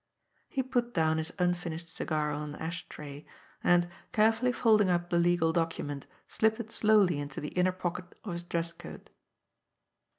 [0.49, 3.23] He put down his unfinished cigar on an ash tray,
[3.63, 8.33] and, carefully folding up the legal document, slipped it slowly into the inner pocket of
[8.33, 9.11] his dress coat.